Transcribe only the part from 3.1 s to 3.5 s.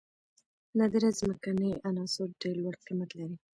لري.